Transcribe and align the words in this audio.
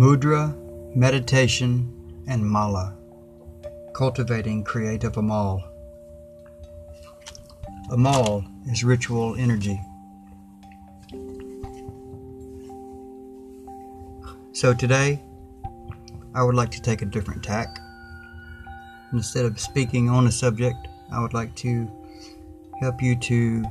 Mudra, 0.00 0.56
meditation, 0.96 1.86
and 2.26 2.42
mala. 2.42 2.96
Cultivating 3.92 4.64
creative 4.64 5.18
amal. 5.18 5.62
Amal 7.90 8.42
is 8.64 8.82
ritual 8.82 9.36
energy. 9.36 9.78
So 14.52 14.72
today, 14.72 15.22
I 16.34 16.44
would 16.44 16.54
like 16.54 16.70
to 16.70 16.80
take 16.80 17.02
a 17.02 17.04
different 17.04 17.42
tack. 17.42 17.68
Instead 19.12 19.44
of 19.44 19.60
speaking 19.60 20.08
on 20.08 20.26
a 20.26 20.32
subject, 20.32 20.78
I 21.12 21.20
would 21.20 21.34
like 21.34 21.54
to 21.56 21.86
help 22.80 23.02
you 23.02 23.16
to 23.16 23.64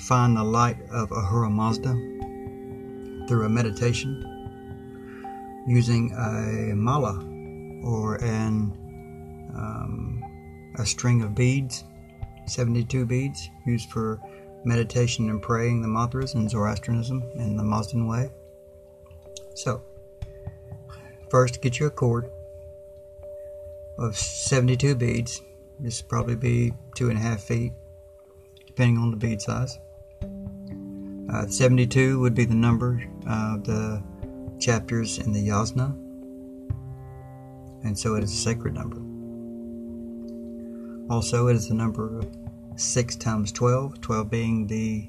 find 0.00 0.36
the 0.36 0.42
light 0.42 0.78
of 0.90 1.12
Ahura 1.12 1.48
Mazda 1.48 1.94
through 3.28 3.46
a 3.46 3.48
meditation 3.48 4.34
using 5.68 6.12
a 6.12 6.74
mala 6.74 7.18
or 7.84 8.16
an 8.24 8.72
um, 9.54 10.22
a 10.78 10.86
string 10.86 11.22
of 11.22 11.34
beads, 11.34 11.84
72 12.46 13.04
beads 13.04 13.50
used 13.66 13.90
for 13.90 14.20
meditation 14.64 15.28
and 15.30 15.42
praying 15.42 15.82
the 15.82 15.88
mantras 15.88 16.34
in 16.34 16.48
Zoroastrianism 16.48 17.22
in 17.34 17.56
the 17.56 17.62
Mazdan 17.62 18.08
way. 18.08 18.30
So, 19.54 19.82
first 21.30 21.60
get 21.60 21.78
you 21.78 21.86
a 21.86 21.90
cord 21.90 22.30
of 23.98 24.16
72 24.16 24.94
beads. 24.94 25.42
This 25.80 26.00
probably 26.00 26.36
be 26.36 26.72
two 26.94 27.08
and 27.08 27.18
a 27.18 27.20
half 27.20 27.42
feet, 27.42 27.72
depending 28.66 28.98
on 28.98 29.10
the 29.10 29.16
bead 29.16 29.40
size. 29.40 29.78
Uh, 31.32 31.46
72 31.46 32.18
would 32.20 32.34
be 32.34 32.44
the 32.44 32.54
number 32.54 33.02
of 33.26 33.64
the 33.64 34.02
chapters 34.58 35.18
in 35.18 35.32
the 35.32 35.48
Yasna, 35.48 35.92
and 37.84 37.98
so 37.98 38.14
it 38.14 38.24
is 38.24 38.32
a 38.32 38.36
sacred 38.36 38.74
number. 38.74 38.98
Also, 41.12 41.48
it 41.48 41.56
is 41.56 41.68
the 41.68 41.74
number 41.74 42.18
of 42.18 42.28
6 42.76 43.16
times 43.16 43.50
12, 43.52 44.00
12 44.00 44.30
being 44.30 44.66
the 44.66 45.08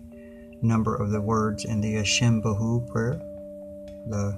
number 0.61 0.95
of 0.95 1.11
the 1.11 1.22
words 1.22 1.66
in 1.66 1.81
the 1.81 1.95
Ashem 1.95 2.42
Vohu 2.42 2.88
prayer, 2.88 3.20
the 4.08 4.38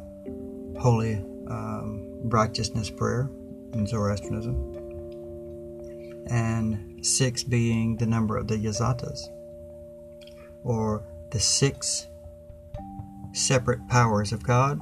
holy 0.80 1.16
um, 1.48 2.08
righteousness 2.30 2.90
prayer 2.90 3.30
in 3.74 3.86
Zoroastrianism, 3.86 4.56
and 6.28 7.06
6 7.06 7.44
being 7.44 7.98
the 7.98 8.06
number 8.06 8.38
of 8.38 8.48
the 8.48 8.56
Yazatas, 8.56 9.30
or 10.64 11.04
the 11.32 11.40
six 11.40 12.08
separate 13.34 13.88
powers 13.88 14.34
of 14.34 14.44
God, 14.44 14.80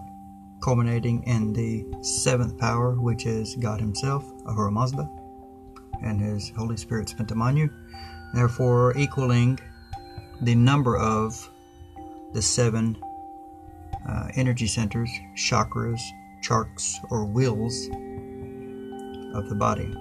culminating 0.62 1.24
in 1.24 1.54
the 1.54 1.86
seventh 2.04 2.58
power, 2.58 2.94
which 2.94 3.26
is 3.26 3.56
God 3.56 3.80
Himself, 3.80 4.24
Ahura 4.46 4.72
Mazda, 4.72 5.10
and 6.04 6.20
His 6.20 6.52
Holy 6.58 6.78
Spirit 6.78 7.14
among 7.32 7.58
you, 7.58 7.70
therefore 8.34 8.98
equaling 8.98 9.60
the 10.42 10.56
number 10.56 10.98
of 10.98 11.50
the 12.34 12.42
seven 12.42 12.98
uh, 14.08 14.30
energy 14.36 14.68
centers, 14.68 15.10
chakras, 15.36 16.00
charks, 16.42 16.96
or 17.10 17.26
wheels 17.26 17.88
of 19.36 19.50
the 19.50 19.56
body. 19.56 19.92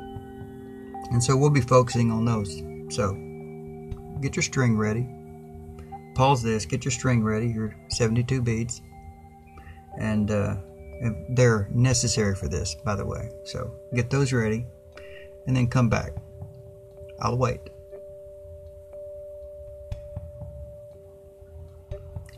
And 1.10 1.22
so 1.22 1.36
we'll 1.36 1.50
be 1.50 1.60
focusing 1.60 2.10
on 2.10 2.24
those. 2.24 2.62
So 2.94 3.12
get 4.20 4.36
your 4.36 4.42
string 4.42 4.76
ready. 4.76 5.08
Pause 6.14 6.42
this, 6.42 6.66
get 6.66 6.84
your 6.84 6.92
string 6.92 7.22
ready, 7.22 7.48
your 7.48 7.74
72 7.88 8.42
beads, 8.42 8.82
and, 9.98 10.30
uh, 10.30 10.56
they're 11.30 11.68
necessary 11.70 12.34
for 12.34 12.48
this, 12.48 12.74
by 12.74 12.96
the 12.96 13.06
way. 13.06 13.30
So 13.44 13.72
get 13.94 14.10
those 14.10 14.32
ready, 14.32 14.66
and 15.46 15.56
then 15.56 15.68
come 15.68 15.88
back. 15.88 16.12
I'll 17.20 17.38
wait. 17.38 17.60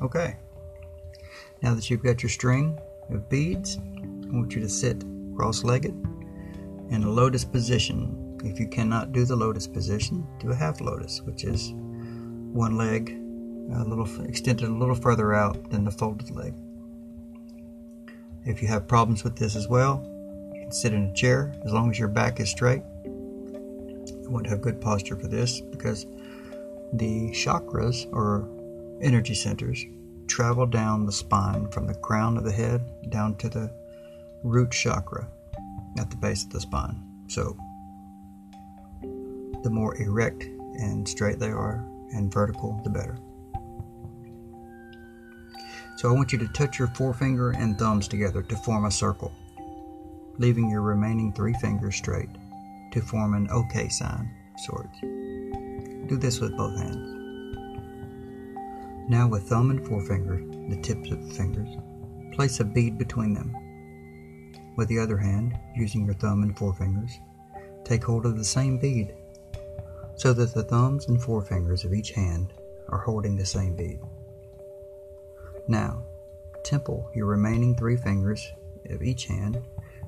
Okay. 0.02 0.36
Now 1.62 1.74
that 1.74 1.90
you've 1.90 2.02
got 2.02 2.22
your 2.22 2.30
string 2.30 2.78
of 3.10 3.28
beads, 3.28 3.78
I 3.78 4.36
want 4.36 4.54
you 4.54 4.60
to 4.60 4.68
sit 4.68 5.04
cross 5.36 5.64
legged 5.64 5.94
in 6.90 7.02
a 7.02 7.08
lotus 7.08 7.44
position. 7.44 8.38
If 8.44 8.58
you 8.58 8.66
cannot 8.66 9.12
do 9.12 9.24
the 9.24 9.36
lotus 9.36 9.66
position, 9.66 10.26
do 10.38 10.50
a 10.50 10.54
half 10.54 10.80
lotus, 10.80 11.20
which 11.22 11.44
is 11.44 11.72
one 12.52 12.76
leg 12.76 13.16
a 13.72 13.84
little 13.84 14.08
extended 14.24 14.68
a 14.68 14.72
little 14.72 14.94
further 14.94 15.32
out 15.34 15.70
than 15.70 15.84
the 15.84 15.90
folded 15.90 16.30
leg. 16.30 16.54
If 18.46 18.62
you 18.62 18.68
have 18.68 18.88
problems 18.88 19.22
with 19.22 19.36
this 19.36 19.54
as 19.54 19.68
well, 19.68 20.02
you 20.54 20.60
can 20.60 20.72
sit 20.72 20.94
in 20.94 21.04
a 21.04 21.12
chair 21.12 21.52
as 21.64 21.72
long 21.72 21.90
as 21.90 21.98
your 21.98 22.08
back 22.08 22.40
is 22.40 22.50
straight. 22.50 22.82
You 23.04 24.26
want 24.28 24.44
to 24.44 24.50
have 24.50 24.62
good 24.62 24.80
posture 24.80 25.16
for 25.16 25.26
this 25.26 25.60
because 25.60 26.06
the 26.92 27.30
chakras 27.30 28.06
or 28.12 28.48
energy 29.02 29.34
centers 29.34 29.84
travel 30.26 30.66
down 30.66 31.06
the 31.06 31.12
spine 31.12 31.68
from 31.68 31.86
the 31.86 31.94
crown 31.94 32.36
of 32.36 32.44
the 32.44 32.52
head 32.52 32.82
down 33.10 33.36
to 33.36 33.48
the 33.48 33.70
root 34.42 34.70
chakra 34.70 35.26
at 35.98 36.08
the 36.08 36.16
base 36.16 36.44
of 36.44 36.50
the 36.50 36.60
spine. 36.60 37.02
So, 37.28 37.56
the 39.62 39.70
more 39.70 39.96
erect 40.00 40.44
and 40.44 41.06
straight 41.06 41.38
they 41.38 41.50
are 41.50 41.84
and 42.12 42.32
vertical, 42.32 42.80
the 42.84 42.90
better. 42.90 43.18
So 46.00 46.08
I 46.08 46.12
want 46.12 46.32
you 46.32 46.38
to 46.38 46.48
touch 46.48 46.78
your 46.78 46.88
forefinger 46.88 47.50
and 47.50 47.78
thumbs 47.78 48.08
together 48.08 48.40
to 48.40 48.56
form 48.56 48.86
a 48.86 48.90
circle, 48.90 49.30
leaving 50.38 50.70
your 50.70 50.80
remaining 50.80 51.30
three 51.30 51.52
fingers 51.60 51.96
straight 51.96 52.30
to 52.92 53.02
form 53.02 53.34
an 53.34 53.50
OK 53.50 53.90
sign, 53.90 54.34
sorts. 54.64 54.98
Do 55.02 56.16
this 56.16 56.40
with 56.40 56.56
both 56.56 56.74
hands. 56.78 57.06
Now 59.10 59.28
with 59.28 59.42
thumb 59.42 59.70
and 59.70 59.86
forefinger, 59.86 60.38
the 60.74 60.80
tips 60.80 61.10
of 61.10 61.22
the 61.22 61.34
fingers, 61.34 61.68
place 62.34 62.60
a 62.60 62.64
bead 62.64 62.96
between 62.96 63.34
them. 63.34 63.54
With 64.78 64.88
the 64.88 65.00
other 65.00 65.18
hand, 65.18 65.54
using 65.76 66.06
your 66.06 66.14
thumb 66.14 66.42
and 66.42 66.56
forefingers, 66.56 67.12
take 67.84 68.04
hold 68.04 68.24
of 68.24 68.38
the 68.38 68.44
same 68.44 68.78
bead 68.78 69.12
so 70.16 70.32
that 70.32 70.54
the 70.54 70.64
thumbs 70.64 71.08
and 71.08 71.20
forefingers 71.20 71.84
of 71.84 71.92
each 71.92 72.12
hand 72.12 72.54
are 72.88 73.00
holding 73.00 73.36
the 73.36 73.44
same 73.44 73.76
bead. 73.76 73.98
Now, 75.70 76.02
temple 76.64 77.08
your 77.14 77.26
remaining 77.26 77.76
three 77.76 77.96
fingers 77.96 78.44
of 78.86 79.04
each 79.04 79.26
hand 79.26 79.62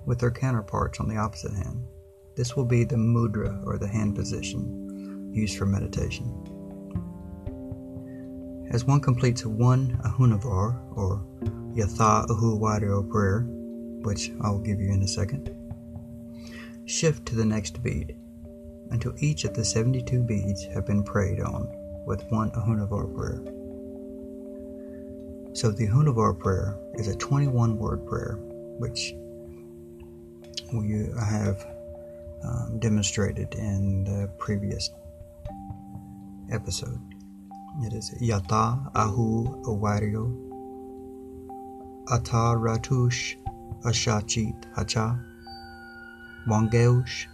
with 0.05 0.19
their 0.19 0.33
counterparts 0.33 0.99
on 0.99 1.07
the 1.09 1.19
opposite 1.19 1.53
hand. 1.53 1.87
This 2.35 2.57
will 2.57 2.65
be 2.65 2.83
the 2.83 2.97
mudra 2.97 3.65
or 3.65 3.79
the 3.79 3.87
hand 3.87 4.17
position 4.17 5.31
used 5.33 5.57
for 5.57 5.65
meditation. 5.65 6.27
As 8.73 8.85
one 8.85 9.01
completes 9.01 9.47
one 9.47 10.01
ahunavar 10.05 10.83
or 10.97 11.25
yatha 11.77 12.29
ahu 12.29 13.09
prayer, 13.09 13.43
which 14.03 14.33
I'll 14.41 14.59
give 14.59 14.81
you 14.81 14.91
in 14.91 15.05
a 15.05 15.07
second, 15.07 15.55
shift 16.87 17.25
to 17.27 17.37
the 17.37 17.45
next 17.45 17.85
bead 17.85 18.17
until 18.91 19.15
each 19.19 19.45
of 19.45 19.55
the 19.55 19.65
72 19.65 20.25
beads 20.25 20.65
have 20.75 20.87
been 20.87 21.05
prayed 21.05 21.41
on 21.41 21.69
with 22.05 22.25
one 22.31 22.51
ahunavar 22.51 23.07
prayer. 23.15 23.62
So 25.55 25.71
the 25.71 25.87
Ahunavar 25.87 26.39
prayer 26.39 26.79
is 26.95 27.09
a 27.09 27.15
21 27.15 27.77
word 27.77 28.07
prayer, 28.07 28.39
which 28.79 29.15
we 30.73 31.11
have 31.21 31.67
um, 32.43 32.79
demonstrated 32.79 33.55
in 33.55 34.05
the 34.05 34.29
previous 34.39 34.91
episode. 36.51 36.99
It 37.83 37.93
is 37.93 38.15
Yata 38.23 38.91
Ahu 38.95 39.63
Awario 39.65 40.33
Ata 42.11 42.57
Ratush 42.57 43.37
Ashachit 43.85 44.57
Hacha 44.75 45.21
Wangeush 46.49 47.27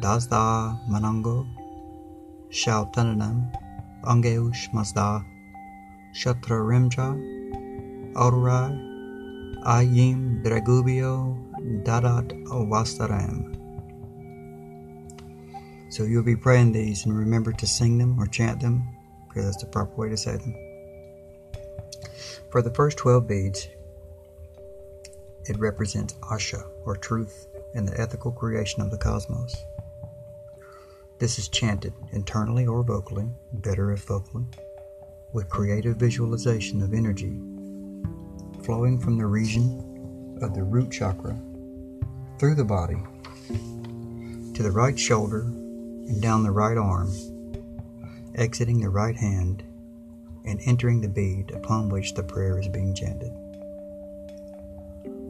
Dazda 0.00 0.80
Manango 0.88 1.46
Shautananam 2.50 3.52
Angeush 4.04 4.72
Mazda 4.72 5.22
Shatra 6.14 6.58
Rimja 6.64 7.39
Aurai, 8.14 8.74
Ayim 9.64 10.42
Dragubio 10.42 11.36
Dadat 11.84 12.32
Ovastaram. 12.48 13.56
So 15.90 16.04
you'll 16.04 16.22
be 16.22 16.36
praying 16.36 16.72
these 16.72 17.04
and 17.04 17.16
remember 17.16 17.52
to 17.52 17.66
sing 17.66 17.98
them 17.98 18.18
or 18.18 18.26
chant 18.26 18.60
them 18.60 18.88
because 19.28 19.44
that's 19.44 19.62
the 19.62 19.68
proper 19.68 19.94
way 19.96 20.08
to 20.08 20.16
say 20.16 20.36
them. 20.36 20.54
For 22.50 22.62
the 22.62 22.74
first 22.74 22.98
12 22.98 23.28
beads, 23.28 23.68
it 25.44 25.58
represents 25.58 26.14
Asha 26.14 26.68
or 26.84 26.96
truth 26.96 27.46
and 27.74 27.86
the 27.86 28.00
ethical 28.00 28.32
creation 28.32 28.82
of 28.82 28.90
the 28.90 28.98
cosmos. 28.98 29.56
This 31.18 31.38
is 31.38 31.48
chanted 31.48 31.92
internally 32.12 32.66
or 32.66 32.82
vocally, 32.82 33.28
better 33.52 33.92
if 33.92 34.00
vocally, 34.04 34.46
with 35.32 35.48
creative 35.48 35.96
visualization 35.96 36.82
of 36.82 36.94
energy 36.94 37.38
flowing 38.62 38.98
from 38.98 39.18
the 39.18 39.26
region 39.26 40.38
of 40.42 40.54
the 40.54 40.62
root 40.62 40.90
chakra 40.90 41.38
through 42.38 42.54
the 42.54 42.64
body 42.64 43.02
to 44.54 44.62
the 44.62 44.70
right 44.70 44.98
shoulder 44.98 45.42
and 45.42 46.20
down 46.20 46.42
the 46.42 46.50
right 46.50 46.76
arm, 46.76 47.10
exiting 48.34 48.80
the 48.80 48.88
right 48.88 49.16
hand 49.16 49.62
and 50.44 50.60
entering 50.64 51.00
the 51.00 51.08
bead 51.08 51.50
upon 51.52 51.88
which 51.88 52.14
the 52.14 52.22
prayer 52.22 52.58
is 52.58 52.68
being 52.68 52.94
chanted. 52.94 53.32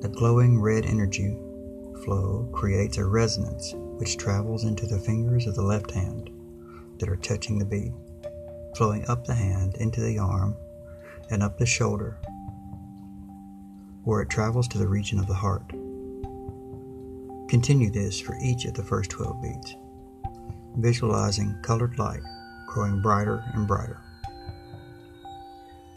The 0.00 0.08
glowing 0.08 0.60
red 0.60 0.86
energy 0.86 1.36
flow 2.04 2.48
creates 2.52 2.96
a 2.96 3.04
resonance 3.04 3.74
which 3.98 4.16
travels 4.16 4.64
into 4.64 4.86
the 4.86 4.98
fingers 4.98 5.46
of 5.46 5.54
the 5.54 5.62
left 5.62 5.90
hand 5.90 6.30
that 6.98 7.08
are 7.08 7.16
touching 7.16 7.58
the 7.58 7.64
bead, 7.64 7.92
flowing 8.76 9.04
up 9.08 9.26
the 9.26 9.34
hand 9.34 9.76
into 9.76 10.00
the 10.00 10.18
arm 10.18 10.56
and 11.30 11.42
up 11.42 11.58
the 11.58 11.66
shoulder, 11.66 12.16
where 14.04 14.22
it 14.22 14.30
travels 14.30 14.68
to 14.68 14.78
the 14.78 14.88
region 14.88 15.18
of 15.18 15.26
the 15.26 15.34
heart. 15.34 15.68
Continue 17.48 17.90
this 17.90 18.20
for 18.20 18.36
each 18.42 18.64
of 18.64 18.74
the 18.74 18.82
first 18.82 19.10
12 19.10 19.42
beads, 19.42 19.76
visualizing 20.76 21.58
colored 21.62 21.98
light 21.98 22.22
growing 22.70 23.02
brighter 23.02 23.42
and 23.54 23.66
brighter. 23.66 24.00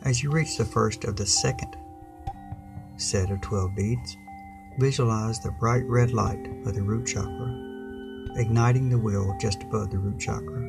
As 0.02 0.24
you 0.24 0.32
reach 0.32 0.58
the 0.58 0.66
first 0.66 1.04
of 1.06 1.16
the 1.16 1.26
second 1.26 1.78
set 2.98 3.30
of 3.30 3.42
12 3.42 3.76
beads, 3.76 4.18
visualize 4.80 5.40
the 5.40 5.52
bright 5.60 5.84
red 5.86 6.12
light 6.12 6.48
of 6.66 6.74
the 6.74 6.82
root 6.82 7.06
chakra, 7.06 8.40
igniting 8.40 8.90
the 8.90 8.98
wheel 8.98 9.38
just 9.40 9.62
above 9.62 9.92
the 9.92 10.00
root 10.00 10.20
chakra. 10.20 10.62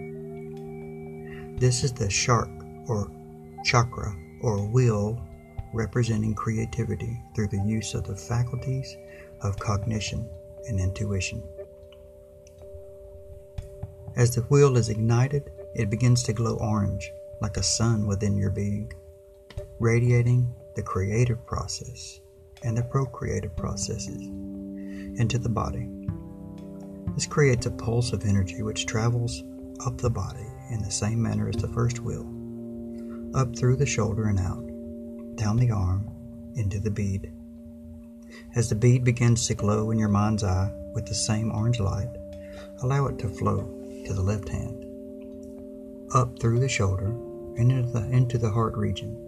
This 1.59 1.83
is 1.83 1.93
the 1.93 2.07
chark 2.07 2.51
or 2.87 3.11
chakra 3.65 4.15
or 4.43 4.69
wheel 4.69 5.19
representing 5.75 6.35
creativity 6.35 7.21
through 7.35 7.49
the 7.49 7.63
use 7.67 7.95
of 7.95 8.05
the 8.05 8.17
faculties 8.17 8.97
of 9.43 9.59
cognition 9.59 10.29
and 10.69 10.81
intuition. 10.81 11.43
As 14.17 14.35
the 14.35 14.43
wheel 14.43 14.77
is 14.77 14.89
ignited, 14.89 15.51
it 15.75 15.91
begins 15.91 16.23
to 16.23 16.33
glow 16.33 16.57
orange 16.57 17.13
like 17.41 17.57
a 17.57 17.63
sun 17.63 18.07
within 18.07 18.37
your 18.37 18.51
being 18.51 18.93
radiating 19.79 20.53
the 20.77 20.83
creative 20.83 21.45
process 21.47 22.21
and 22.63 22.77
the 22.77 22.83
procreative 22.83 23.57
processes 23.57 24.23
into 25.19 25.39
the 25.39 25.49
body. 25.49 25.89
This 27.15 27.27
creates 27.27 27.67
a 27.67 27.71
pulse 27.71 28.13
of 28.13 28.25
energy 28.25 28.63
which 28.63 28.87
travels 28.87 29.43
up 29.85 29.99
the 29.99 30.11
body 30.11 30.47
in 30.71 30.83
the 30.83 30.91
same 30.91 31.21
manner 31.23 31.49
as 31.49 31.57
the 31.57 31.69
first 31.69 32.01
wheel, 32.01 32.27
up 33.35 33.57
through 33.57 33.77
the 33.77 33.87
shoulder 33.87 34.29
and 34.29 34.39
out, 34.39 34.65
down 35.37 35.57
the 35.57 35.71
arm, 35.71 36.09
into 36.55 36.81
the 36.81 36.91
bead. 36.91 37.33
As 38.55 38.69
the 38.69 38.75
bead 38.75 39.05
begins 39.05 39.47
to 39.47 39.55
glow 39.55 39.91
in 39.91 39.99
your 39.99 40.09
mind's 40.09 40.45
eye 40.45 40.71
with 40.95 41.07
the 41.07 41.15
same 41.15 41.53
orange 41.53 41.81
light, 41.81 42.11
allow 42.83 43.07
it 43.07 43.19
to 43.19 43.29
flow 43.29 43.59
to 44.07 44.13
the 44.13 44.23
left 44.23 44.49
hand, 44.49 44.85
up 46.15 46.39
through 46.39 46.61
the 46.61 46.69
shoulder 46.69 47.09
and 47.57 47.73
into 47.73 47.91
the, 47.91 48.09
into 48.11 48.39
the 48.39 48.51
heart 48.51 48.77
region 48.77 49.25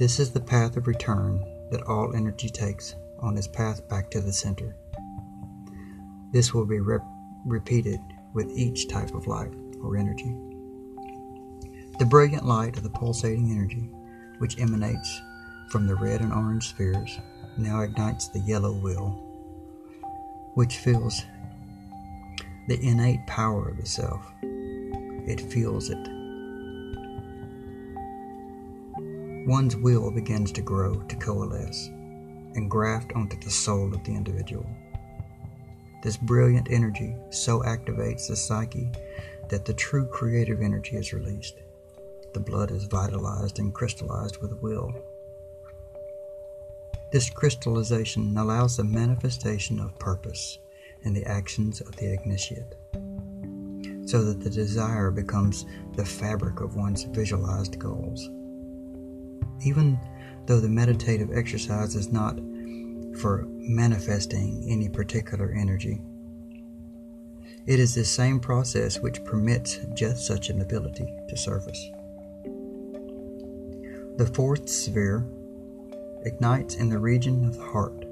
this 0.00 0.18
is 0.18 0.30
the 0.30 0.40
path 0.40 0.78
of 0.78 0.86
return 0.86 1.44
that 1.70 1.82
all 1.82 2.16
energy 2.16 2.48
takes 2.48 2.94
on 3.18 3.36
its 3.36 3.46
path 3.46 3.86
back 3.86 4.10
to 4.12 4.22
the 4.22 4.32
center. 4.32 4.74
This 6.32 6.54
will 6.54 6.64
be 6.64 6.80
rep- 6.80 7.04
repeated 7.44 8.00
with 8.32 8.50
each 8.56 8.88
type 8.88 9.12
of 9.12 9.26
light 9.26 9.52
or 9.82 9.98
energy. 9.98 10.34
The 11.98 12.06
brilliant 12.06 12.46
light 12.46 12.78
of 12.78 12.82
the 12.82 12.88
pulsating 12.88 13.50
energy, 13.50 13.90
which 14.40 14.58
emanates 14.58 15.20
from 15.68 15.86
the 15.86 15.94
red 15.94 16.20
and 16.20 16.32
orange 16.32 16.68
spheres, 16.68 17.18
now 17.56 17.80
ignites 17.82 18.28
the 18.28 18.40
yellow 18.40 18.72
will, 18.72 19.10
which 20.54 20.78
feels 20.78 21.22
the 22.66 22.80
innate 22.80 23.24
power 23.26 23.68
of 23.68 23.76
the 23.76 23.86
self. 23.86 24.32
It 24.42 25.40
feels 25.52 25.90
it 25.90 26.08
one's 29.46 29.76
will 29.76 30.10
begins 30.10 30.52
to 30.52 30.62
grow, 30.62 30.94
to 31.02 31.16
coalesce, 31.16 31.88
and 32.54 32.70
graft 32.70 33.12
onto 33.14 33.38
the 33.40 33.50
soul 33.50 33.92
of 33.92 34.04
the 34.04 34.14
individual. 34.14 34.66
This 36.02 36.16
brilliant 36.16 36.68
energy 36.70 37.14
so 37.30 37.60
activates 37.60 38.28
the 38.28 38.36
psyche 38.36 38.90
that 39.48 39.64
the 39.64 39.74
true 39.74 40.06
creative 40.06 40.62
energy 40.62 40.96
is 40.96 41.12
released. 41.12 41.54
The 42.32 42.40
blood 42.40 42.70
is 42.70 42.84
vitalized 42.84 43.58
and 43.58 43.74
crystallized 43.74 44.38
with 44.38 44.60
will. 44.62 44.94
This 47.12 47.28
crystallization 47.30 48.36
allows 48.36 48.76
the 48.76 48.84
manifestation 48.84 49.80
of 49.80 49.98
purpose 49.98 50.58
in 51.02 51.12
the 51.12 51.26
actions 51.26 51.80
of 51.80 51.96
the 51.96 52.18
initiate, 52.24 52.74
so 54.08 54.22
that 54.24 54.40
the 54.40 54.50
desire 54.50 55.10
becomes 55.10 55.66
the 55.96 56.04
fabric 56.04 56.60
of 56.60 56.76
one's 56.76 57.04
visualized 57.04 57.78
goals 57.78 58.30
even 59.62 59.98
though 60.46 60.60
the 60.60 60.68
meditative 60.68 61.30
exercise 61.32 61.94
is 61.94 62.10
not 62.10 62.36
for 63.20 63.46
manifesting 63.48 64.66
any 64.68 64.88
particular 64.88 65.52
energy. 65.52 66.00
It 67.66 67.78
is 67.78 67.94
this 67.94 68.10
same 68.10 68.40
process 68.40 69.00
which 69.00 69.24
permits 69.24 69.78
just 69.94 70.26
such 70.26 70.48
an 70.48 70.60
ability 70.60 71.06
to 71.28 71.36
surface. 71.36 71.90
The 74.16 74.30
fourth 74.34 74.68
sphere 74.68 75.26
ignites 76.24 76.74
in 76.74 76.90
the 76.90 76.98
region 76.98 77.44
of 77.44 77.56
the 77.56 77.64
heart. 77.64 78.04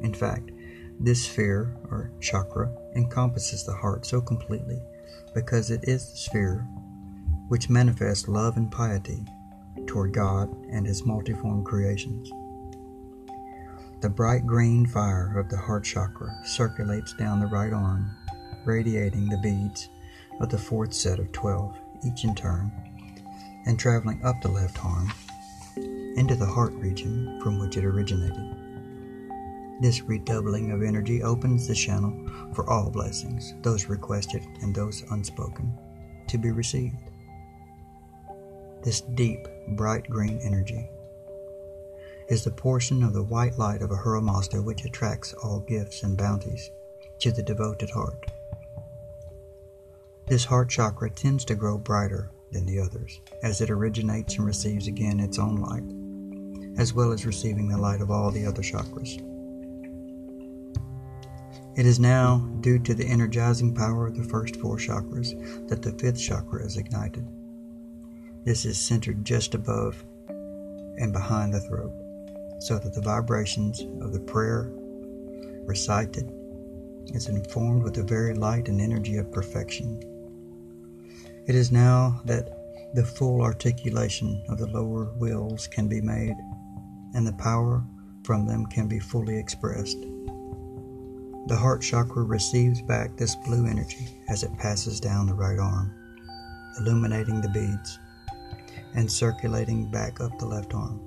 In 0.00 0.12
fact, 0.12 0.50
this 0.98 1.24
sphere 1.24 1.76
or 1.90 2.10
chakra 2.20 2.70
encompasses 2.96 3.64
the 3.64 3.74
heart 3.74 4.06
so 4.06 4.20
completely 4.20 4.80
because 5.34 5.70
it 5.70 5.84
is 5.84 6.10
the 6.10 6.16
sphere 6.16 6.66
which 7.48 7.70
manifests 7.70 8.26
love 8.26 8.56
and 8.56 8.70
piety 8.70 9.24
toward 9.86 10.12
God 10.12 10.48
and 10.70 10.86
His 10.86 11.02
multiform 11.02 11.64
creations. 11.64 12.30
The 14.00 14.08
bright 14.08 14.46
green 14.46 14.86
fire 14.86 15.38
of 15.38 15.48
the 15.48 15.56
heart 15.56 15.84
chakra 15.84 16.34
circulates 16.44 17.14
down 17.14 17.40
the 17.40 17.46
right 17.46 17.72
arm, 17.72 18.10
radiating 18.64 19.28
the 19.28 19.38
beads 19.38 19.88
of 20.40 20.50
the 20.50 20.58
fourth 20.58 20.92
set 20.92 21.18
of 21.18 21.30
12, 21.32 21.76
each 22.04 22.24
in 22.24 22.34
turn, 22.34 22.72
and 23.66 23.78
traveling 23.78 24.24
up 24.24 24.40
the 24.42 24.48
left 24.48 24.84
arm 24.84 25.12
into 26.16 26.34
the 26.34 26.46
heart 26.46 26.72
region 26.74 27.40
from 27.42 27.58
which 27.58 27.76
it 27.76 27.84
originated. 27.84 28.56
This 29.80 30.02
redoubling 30.02 30.70
of 30.70 30.82
energy 30.82 31.22
opens 31.22 31.66
the 31.66 31.74
channel 31.74 32.12
for 32.54 32.68
all 32.70 32.90
blessings, 32.90 33.54
those 33.62 33.86
requested 33.86 34.42
and 34.62 34.74
those 34.74 35.02
unspoken, 35.10 35.76
to 36.28 36.38
be 36.38 36.50
received 36.50 36.96
this 38.84 39.00
deep, 39.00 39.48
bright 39.68 40.08
green 40.10 40.38
energy, 40.42 40.86
is 42.28 42.44
the 42.44 42.50
portion 42.50 43.02
of 43.02 43.14
the 43.14 43.22
white 43.22 43.58
light 43.58 43.80
of 43.80 43.90
Ahura 43.90 44.20
Mazda 44.20 44.60
which 44.60 44.84
attracts 44.84 45.32
all 45.32 45.60
gifts 45.60 46.02
and 46.02 46.18
bounties 46.18 46.70
to 47.18 47.32
the 47.32 47.42
devoted 47.42 47.90
heart. 47.90 48.30
This 50.26 50.44
heart 50.44 50.68
chakra 50.68 51.10
tends 51.10 51.44
to 51.46 51.54
grow 51.54 51.78
brighter 51.78 52.30
than 52.52 52.66
the 52.66 52.78
others 52.78 53.20
as 53.42 53.62
it 53.62 53.70
originates 53.70 54.36
and 54.36 54.46
receives 54.46 54.86
again 54.86 55.18
its 55.18 55.38
own 55.38 55.56
light, 55.56 55.84
as 56.78 56.92
well 56.92 57.12
as 57.12 57.26
receiving 57.26 57.68
the 57.68 57.78
light 57.78 58.00
of 58.00 58.10
all 58.10 58.30
the 58.30 58.46
other 58.46 58.62
chakras. 58.62 59.20
It 61.76 61.86
is 61.86 61.98
now 61.98 62.38
due 62.60 62.78
to 62.80 62.94
the 62.94 63.06
energizing 63.06 63.74
power 63.74 64.06
of 64.06 64.16
the 64.16 64.22
first 64.24 64.56
four 64.56 64.76
chakras 64.76 65.68
that 65.68 65.82
the 65.82 65.92
fifth 65.92 66.20
chakra 66.20 66.64
is 66.64 66.76
ignited. 66.76 67.26
This 68.44 68.64
is 68.64 68.78
centered 68.78 69.24
just 69.24 69.54
above 69.54 70.04
and 70.28 71.12
behind 71.12 71.52
the 71.52 71.60
throat, 71.60 71.92
so 72.60 72.78
that 72.78 72.94
the 72.94 73.00
vibrations 73.00 73.80
of 74.00 74.12
the 74.12 74.20
prayer 74.20 74.70
recited 75.66 76.32
is 77.06 77.28
informed 77.28 77.82
with 77.82 77.94
the 77.94 78.04
very 78.04 78.34
light 78.34 78.68
and 78.68 78.80
energy 78.80 79.16
of 79.16 79.32
perfection. 79.32 80.00
It 81.46 81.54
is 81.54 81.72
now 81.72 82.20
that 82.24 82.48
the 82.94 83.04
full 83.04 83.42
articulation 83.42 84.42
of 84.48 84.58
the 84.58 84.68
lower 84.68 85.12
wills 85.16 85.66
can 85.66 85.88
be 85.88 86.00
made, 86.00 86.36
and 87.14 87.26
the 87.26 87.32
power 87.32 87.82
from 88.24 88.46
them 88.46 88.66
can 88.66 88.88
be 88.88 88.98
fully 88.98 89.38
expressed. 89.38 90.00
The 91.46 91.56
heart 91.56 91.82
chakra 91.82 92.24
receives 92.24 92.82
back 92.82 93.16
this 93.16 93.36
blue 93.36 93.66
energy 93.66 94.08
as 94.28 94.42
it 94.42 94.56
passes 94.58 95.00
down 95.00 95.26
the 95.26 95.34
right 95.34 95.58
arm, 95.58 95.92
illuminating 96.78 97.40
the 97.40 97.48
beads 97.48 97.98
and 98.94 99.10
circulating 99.10 99.90
back 99.90 100.20
up 100.20 100.38
the 100.38 100.46
left 100.46 100.74
arm. 100.74 101.00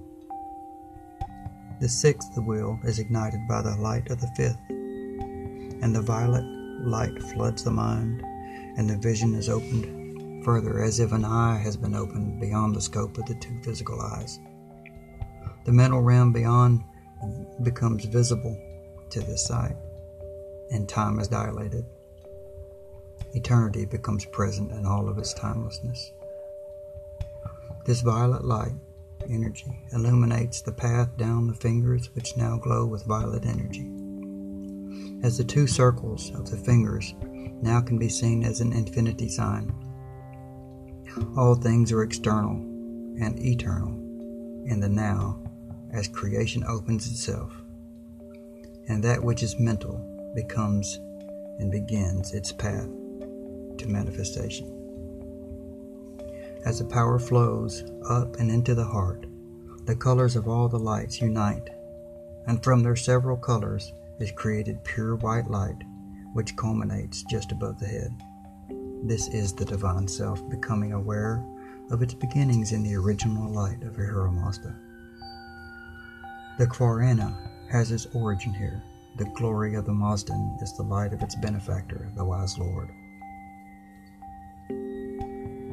The 1.79 1.89
sixth 1.89 2.37
wheel 2.37 2.79
is 2.83 2.99
ignited 2.99 3.47
by 3.47 3.61
the 3.61 3.75
light 3.75 4.09
of 4.09 4.19
the 4.19 4.27
fifth, 4.35 4.59
and 4.69 5.95
the 5.95 6.01
violet 6.01 6.45
light 6.85 7.21
floods 7.33 7.63
the 7.63 7.71
mind, 7.71 8.23
and 8.77 8.89
the 8.89 8.97
vision 8.97 9.35
is 9.35 9.49
opened 9.49 10.43
further 10.43 10.81
as 10.81 10.99
if 10.99 11.11
an 11.11 11.25
eye 11.25 11.57
has 11.57 11.75
been 11.75 11.93
opened 11.93 12.39
beyond 12.39 12.75
the 12.75 12.81
scope 12.81 13.17
of 13.17 13.25
the 13.25 13.35
two 13.35 13.57
physical 13.63 13.99
eyes. 13.99 14.39
The 15.67 15.73
mental 15.73 16.01
realm 16.01 16.31
beyond 16.31 16.81
becomes 17.61 18.05
visible 18.05 18.57
to 19.09 19.19
this 19.19 19.45
sight, 19.45 19.75
and 20.71 20.87
time 20.87 21.19
is 21.19 21.27
dilated. 21.27 21.83
Eternity 23.33 23.83
becomes 23.83 24.23
present 24.23 24.71
in 24.71 24.85
all 24.85 25.09
of 25.09 25.17
its 25.17 25.33
timelessness. 25.33 26.13
This 27.85 27.99
violet 27.99 28.45
light 28.45 28.75
energy 29.29 29.77
illuminates 29.91 30.61
the 30.61 30.71
path 30.71 31.17
down 31.17 31.47
the 31.47 31.53
fingers, 31.53 32.15
which 32.15 32.37
now 32.37 32.55
glow 32.55 32.85
with 32.85 33.03
violet 33.03 33.45
energy. 33.45 33.91
As 35.21 35.37
the 35.37 35.43
two 35.43 35.67
circles 35.67 36.31
of 36.33 36.49
the 36.49 36.55
fingers 36.55 37.13
now 37.61 37.81
can 37.81 37.97
be 37.97 38.07
seen 38.07 38.45
as 38.45 38.61
an 38.61 38.71
infinity 38.71 39.27
sign, 39.27 39.73
all 41.35 41.55
things 41.55 41.91
are 41.91 42.03
external 42.03 42.53
and 43.21 43.37
eternal 43.37 43.89
in 44.65 44.79
the 44.79 44.87
now 44.87 45.41
as 45.91 46.07
creation 46.07 46.63
opens 46.67 47.09
itself, 47.09 47.53
and 48.87 49.03
that 49.03 49.23
which 49.23 49.43
is 49.43 49.59
mental 49.59 49.97
becomes 50.35 50.99
and 51.59 51.71
begins 51.71 52.33
its 52.33 52.51
path 52.51 52.87
to 53.77 53.87
manifestation. 53.87 54.73
As 56.65 56.79
the 56.79 56.85
power 56.85 57.19
flows 57.19 57.83
up 58.09 58.35
and 58.37 58.51
into 58.51 58.75
the 58.75 58.85
heart, 58.85 59.25
the 59.85 59.95
colors 59.95 60.35
of 60.35 60.47
all 60.47 60.67
the 60.67 60.79
lights 60.79 61.21
unite, 61.21 61.69
and 62.45 62.63
from 62.63 62.83
their 62.83 62.95
several 62.95 63.37
colors 63.37 63.93
is 64.19 64.31
created 64.31 64.83
pure 64.83 65.15
white 65.15 65.49
light, 65.49 65.81
which 66.33 66.55
culminates 66.57 67.23
just 67.23 67.51
above 67.51 67.79
the 67.79 67.85
head. 67.85 68.11
This 69.03 69.27
is 69.29 69.53
the 69.53 69.65
divine 69.65 70.07
self 70.07 70.47
becoming 70.49 70.93
aware 70.93 71.43
of 71.89 72.01
its 72.01 72.13
beginnings 72.13 72.73
in 72.73 72.83
the 72.83 72.95
original 72.95 73.49
light 73.49 73.81
of 73.83 73.97
Ahura 73.97 74.31
Mazda. 74.31 74.75
The 76.57 76.65
Kwarana 76.65 77.37
has 77.69 77.91
its 77.91 78.07
origin 78.15 78.51
here. 78.51 78.81
The 79.17 79.29
glory 79.35 79.75
of 79.75 79.85
the 79.85 79.91
Mazdan 79.91 80.57
is 80.59 80.75
the 80.75 80.81
light 80.81 81.13
of 81.13 81.21
its 81.21 81.35
benefactor, 81.35 82.09
the 82.15 82.25
wise 82.25 82.57
Lord. 82.57 82.89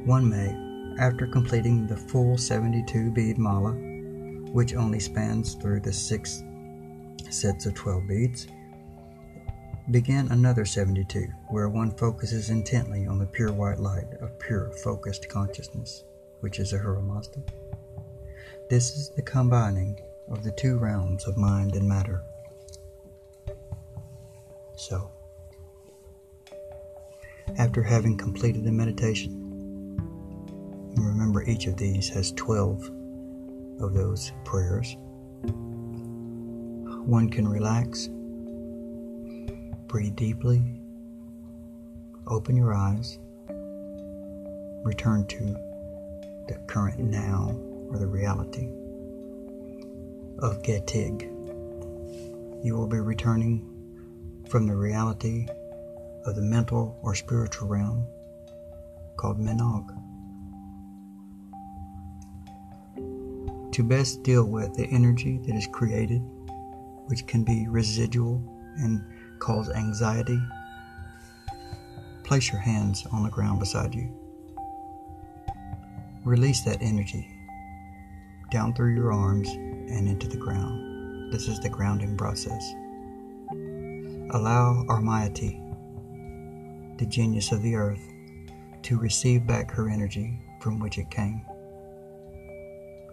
One 0.05 0.29
may, 0.29 0.55
after 1.03 1.27
completing 1.27 1.87
the 1.87 1.97
full 1.97 2.37
72 2.37 3.11
bead 3.13 3.39
mala, 3.39 3.73
which 4.53 4.75
only 4.75 5.01
spans 5.01 5.55
through 5.55 5.81
the 5.81 5.93
six 5.93 6.43
sets 7.31 7.65
of 7.65 7.73
12 7.73 8.07
beads, 8.07 8.47
begin 9.91 10.31
another 10.33 10.67
72, 10.67 11.29
where 11.49 11.71
one 11.71 11.93
focuses 11.93 12.51
intently 12.51 13.07
on 13.07 13.19
the 13.19 13.25
pure 13.25 13.53
white 13.53 13.79
light 13.79 14.13
of 14.21 14.39
pure 14.39 14.71
focused 14.85 15.31
consciousness, 15.31 16.05
which 16.41 16.59
is 16.59 16.75
Ahura 16.75 17.01
Mazda. 17.01 17.43
This 18.69 18.91
is 18.99 19.09
the 19.17 19.23
combining 19.23 19.99
of 20.29 20.43
the 20.43 20.53
two 20.53 20.79
realms 20.79 21.27
of 21.27 21.37
mind 21.37 21.75
and 21.75 21.89
matter. 21.89 22.23
So, 24.77 25.11
after 27.59 27.83
having 27.83 28.17
completed 28.17 28.65
the 28.65 28.73
meditation, 28.73 29.41
remember 30.97 31.43
each 31.45 31.67
of 31.67 31.77
these 31.77 32.09
has 32.11 32.33
12 32.33 32.91
of 33.81 33.95
those 33.95 34.33
prayers. 34.45 34.97
One 37.07 37.29
can 37.29 37.47
relax, 37.47 38.09
breathe 39.89 40.17
deeply, 40.17 40.63
open 42.27 42.57
your 42.57 42.73
eyes, 42.75 43.19
return 44.85 45.27
to 45.27 45.45
the 46.49 46.59
current 46.67 46.99
now 46.99 47.57
or 47.91 47.99
the 47.99 48.07
reality 48.07 48.71
of 50.39 50.63
Getig. 50.63 51.23
You 52.65 52.75
will 52.77 52.87
be 52.87 52.99
returning 52.99 53.71
from 54.49 54.67
the 54.67 54.75
reality 54.75 55.47
of 56.27 56.35
the 56.35 56.43
mental 56.43 56.99
or 57.03 57.15
spiritual 57.15 57.69
realm 57.69 58.07
called 59.17 59.39
Menog. 59.39 59.89
To 63.73 63.83
best 63.83 64.23
deal 64.23 64.45
with 64.45 64.75
the 64.75 64.87
energy 64.87 65.39
that 65.47 65.55
is 65.55 65.67
created, 65.67 66.23
which 67.07 67.27
can 67.27 67.45
be 67.45 67.67
residual 67.69 68.43
and 68.77 69.05
cause 69.41 69.69
anxiety, 69.71 70.41
place 72.23 72.51
your 72.51 72.61
hands 72.61 73.07
on 73.13 73.25
the 73.25 73.31
ground 73.31 73.61
beside 73.61 73.95
you. 73.95 74.09
Release 76.25 76.63
that 76.63 76.79
energy 76.81 77.29
down 78.51 78.73
through 78.73 78.95
your 78.95 79.13
arms 79.13 79.49
and 79.89 80.09
into 80.09 80.29
the 80.29 80.37
ground. 80.37 81.33
This 81.33 81.49
is 81.49 81.61
the 81.61 81.69
grounding 81.69 82.17
process. 82.17 82.63
Allow 84.31 84.85
Armayati, 84.89 85.61
the 86.99 87.07
genius 87.07 87.53
of 87.53 87.63
the 87.63 87.75
earth, 87.75 88.01
to 88.83 88.99
receive 88.99 89.47
back 89.47 89.71
her 89.71 89.89
energy 89.89 90.39
from 90.61 90.79
which 90.79 90.99
it 90.99 91.11
came. 91.11 91.45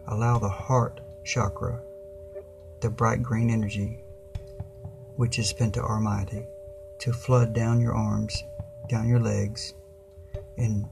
Allow 0.07 0.39
the 0.39 0.49
heart 0.49 1.01
chakra, 1.23 1.81
the 2.81 2.89
bright 2.89 3.21
green 3.21 3.49
energy, 3.49 4.03
which 5.15 5.39
is 5.39 5.47
spent 5.47 5.73
to 5.75 5.81
Armayati, 5.81 6.45
to 6.99 7.13
flood 7.13 7.53
down 7.53 7.79
your 7.79 7.93
arms, 7.93 8.43
down 8.89 9.07
your 9.07 9.19
legs, 9.19 9.73
and 10.57 10.85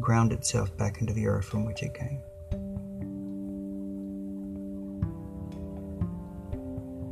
ground 0.00 0.32
itself 0.32 0.76
back 0.76 1.00
into 1.00 1.12
the 1.12 1.26
earth 1.26 1.46
from 1.46 1.64
which 1.64 1.82
it 1.82 1.94
came. 1.94 2.20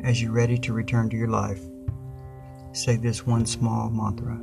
As 0.07 0.23
you're 0.23 0.31
ready 0.31 0.57
to 0.59 0.73
return 0.73 1.11
to 1.11 1.17
your 1.17 1.27
life, 1.27 1.61
say 2.71 2.95
this 2.95 3.27
one 3.27 3.45
small 3.45 3.91
mantra. 3.91 4.39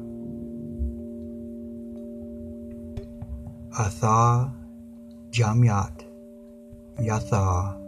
Atha 3.80 4.52
Jamyat 5.32 6.04
Yatha 7.00 7.80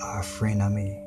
Afrinami. 0.00 1.00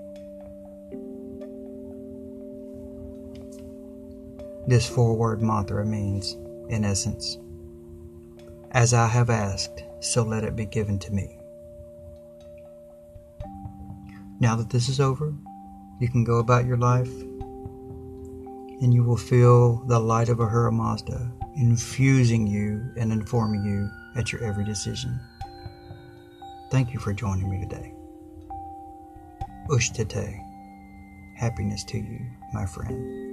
This 4.65 4.87
four 4.87 5.17
word 5.17 5.41
mantra 5.41 5.85
means, 5.85 6.37
in 6.69 6.85
essence, 6.85 7.37
As 8.71 8.93
I 8.93 9.07
have 9.07 9.29
asked, 9.29 9.83
so 9.99 10.23
let 10.23 10.45
it 10.45 10.55
be 10.55 10.65
given 10.65 10.99
to 10.99 11.11
me. 11.11 11.37
Now 14.39 14.55
that 14.55 14.69
this 14.69 14.87
is 14.87 15.01
over, 15.01 15.33
you 15.99 16.07
can 16.07 16.23
go 16.23 16.37
about 16.37 16.65
your 16.65 16.77
life 16.77 17.11
and 18.81 18.93
you 18.93 19.03
will 19.03 19.17
feel 19.17 19.83
the 19.87 19.99
light 19.99 20.29
of 20.29 20.39
Ahura 20.39 20.71
Mazda 20.71 21.31
infusing 21.55 22.45
you 22.45 22.91
and 22.97 23.11
informing 23.11 23.63
you 23.63 23.89
at 24.15 24.31
your 24.31 24.43
every 24.43 24.63
decision. 24.63 25.19
Thank 26.71 26.93
you 26.93 26.99
for 26.99 27.13
joining 27.13 27.49
me 27.49 27.59
today. 27.59 27.93
Ushtete. 29.69 30.43
Happiness 31.35 31.83
to 31.85 31.97
you, 31.97 32.25
my 32.53 32.65
friend. 32.65 33.26